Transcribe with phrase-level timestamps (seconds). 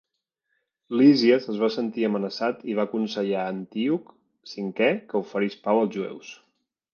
[1.01, 4.09] Lísies es va sentir amenaçat i va aconsellar a Antíoc
[4.55, 6.35] V que oferís pau als jueus.